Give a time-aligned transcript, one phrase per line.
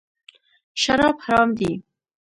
[0.81, 1.71] شراب حرام دي.